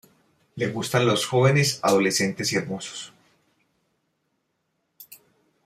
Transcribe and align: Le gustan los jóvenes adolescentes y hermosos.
Le 0.55 0.67
gustan 0.69 1.05
los 1.05 1.27
jóvenes 1.27 1.79
adolescentes 1.83 2.51
y 2.51 2.55
hermosos. 2.55 3.13